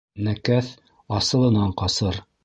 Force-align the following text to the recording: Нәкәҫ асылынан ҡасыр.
Нәкәҫ 0.27 0.69
асылынан 1.17 1.75
ҡасыр. 1.83 2.19